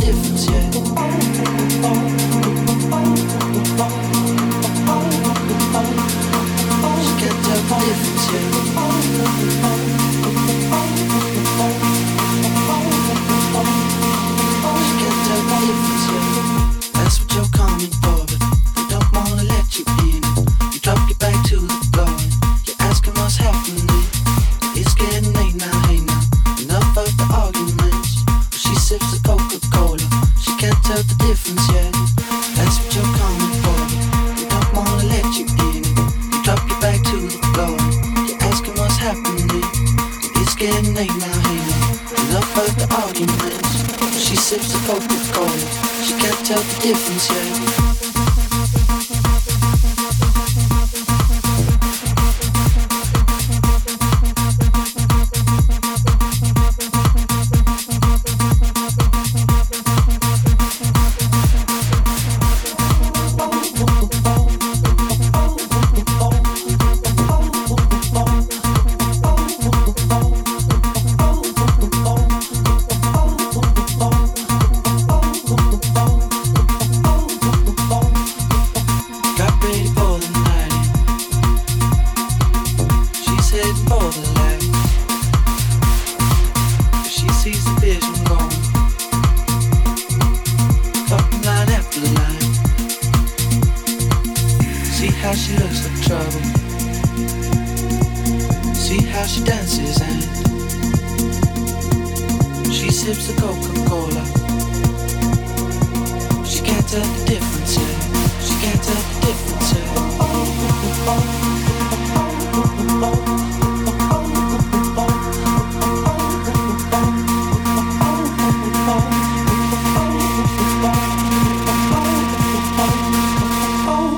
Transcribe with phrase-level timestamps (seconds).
[0.00, 0.10] Get
[7.48, 8.63] up on your.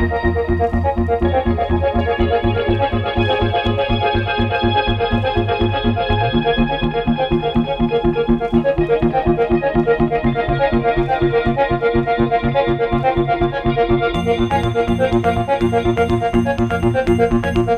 [0.00, 0.24] Tell
[17.54, 17.69] me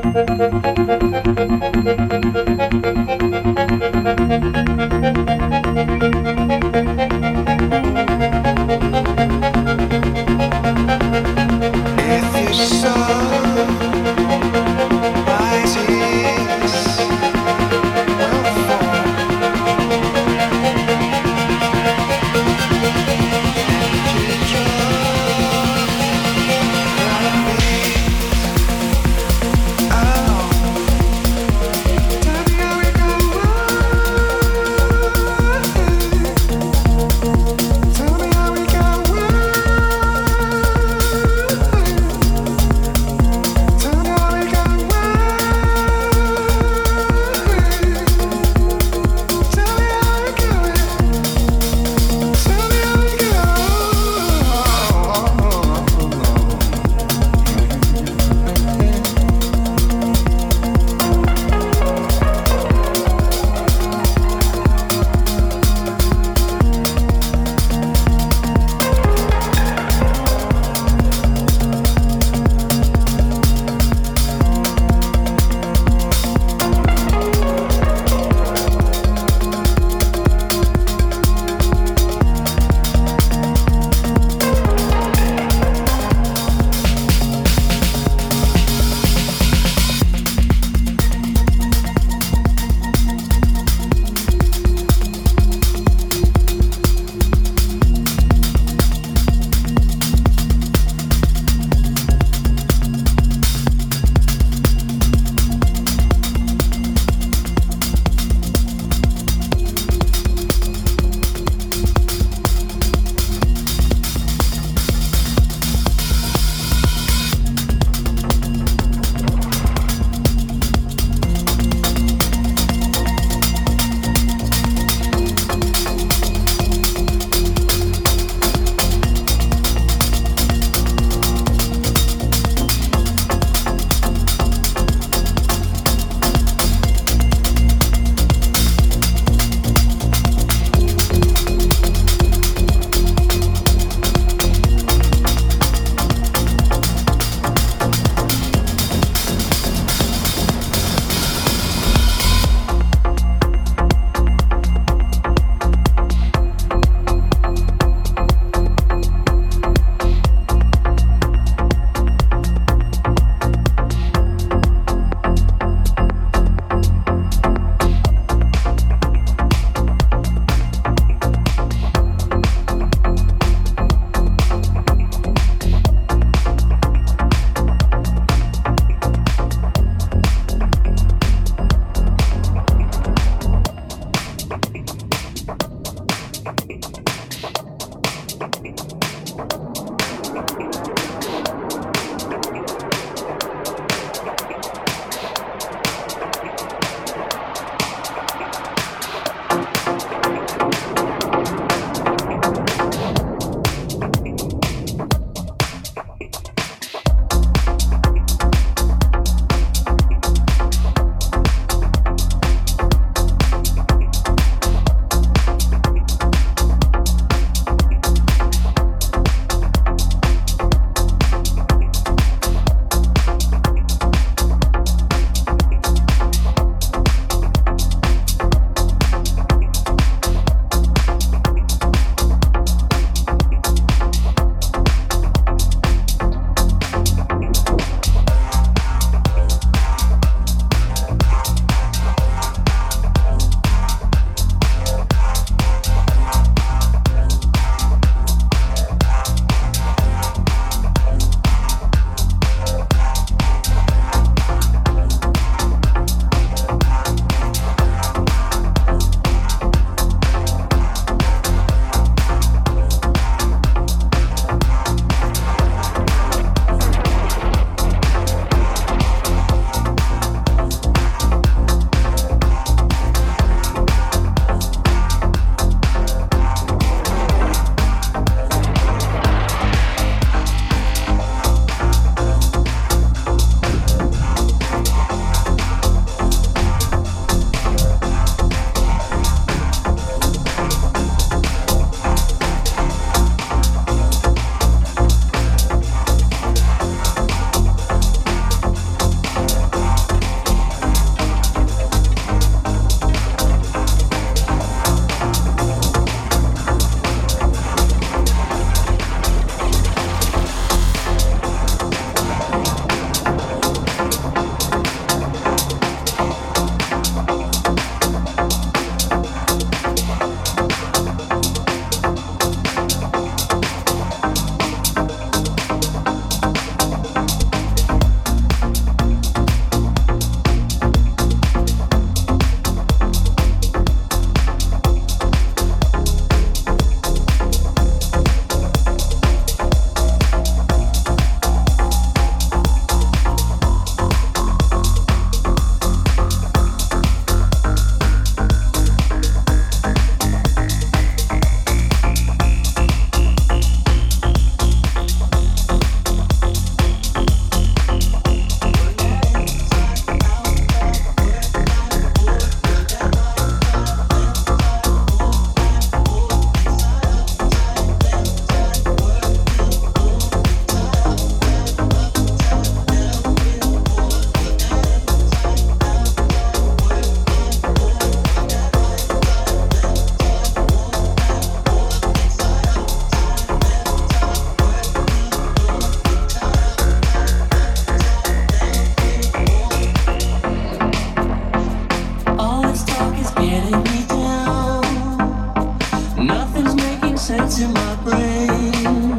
[397.23, 399.17] sense in my brain.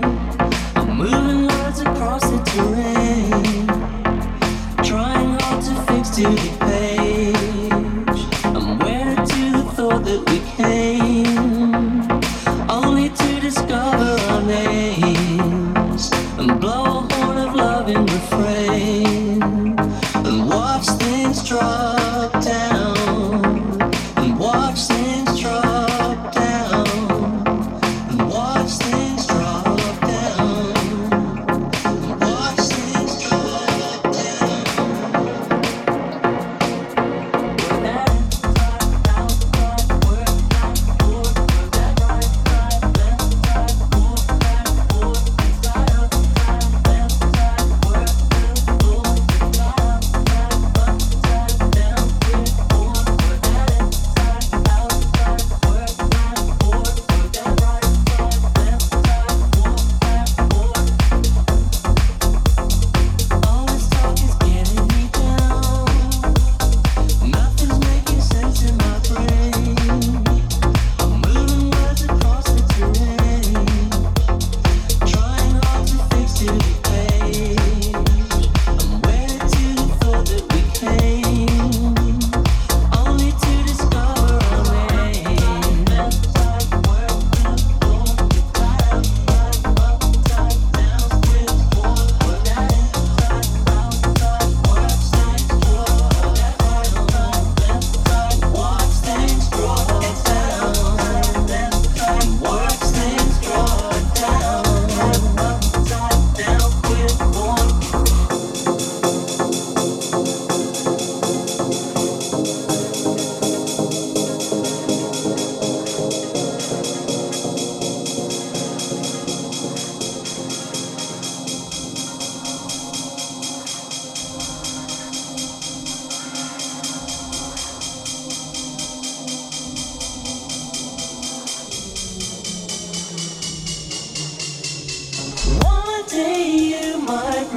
[0.77, 2.94] I'm moving words across the terrain.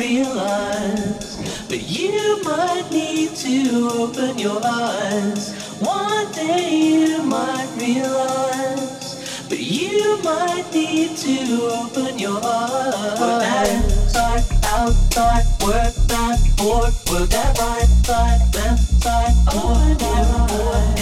[0.07, 5.51] realize that you might need to open your eyes.
[5.81, 11.37] One day you might realize that you might need to
[11.79, 13.19] open your eyes.
[13.19, 16.93] Will that side, outside, work, not board?
[17.09, 20.96] Will that right side, left side, or never?